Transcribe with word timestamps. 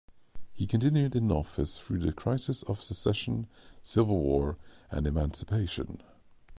He 0.51 0.65
continued 0.65 1.15
in 1.15 1.31
office 1.31 1.77
through 1.77 1.99
the 1.99 2.11
crises 2.11 2.63
of 2.63 2.81
secession, 2.81 3.45
Civil 3.83 4.17
War, 4.17 4.57
and 4.89 5.05
emancipation. 5.05 6.01